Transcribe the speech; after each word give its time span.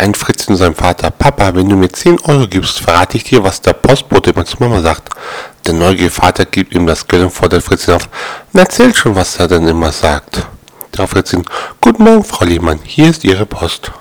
kleinen 0.00 0.14
Fritzchen 0.14 0.56
seinem 0.56 0.74
Vater, 0.74 1.10
Papa, 1.10 1.54
wenn 1.54 1.68
du 1.68 1.76
mir 1.76 1.90
10 1.90 2.20
Euro 2.20 2.48
gibst, 2.48 2.80
verrate 2.80 3.18
ich 3.18 3.24
dir, 3.24 3.44
was 3.44 3.60
der 3.60 3.74
Postbote 3.74 4.30
immer 4.30 4.46
zu 4.46 4.56
Mama 4.58 4.80
sagt. 4.80 5.10
Der 5.66 5.74
neugierige 5.74 6.10
Vater 6.10 6.46
gibt 6.46 6.74
ihm 6.74 6.86
das 6.86 7.06
Geld 7.06 7.22
und 7.22 7.30
fordert 7.30 7.62
Fritzchen 7.62 7.92
auf. 7.92 8.08
Na, 8.54 8.62
erzähl 8.62 8.94
schon, 8.94 9.14
was 9.14 9.36
er 9.36 9.48
denn 9.48 9.68
immer 9.68 9.92
sagt. 9.92 10.46
Darauf 10.90 11.10
Fritzchen, 11.10 11.44
Guten 11.82 12.04
Morgen, 12.04 12.24
Frau 12.24 12.46
Lehmann, 12.46 12.80
hier 12.82 13.10
ist 13.10 13.24
Ihre 13.24 13.44
Post. 13.44 13.92